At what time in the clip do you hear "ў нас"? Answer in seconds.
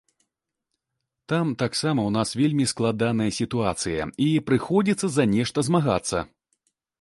2.05-2.29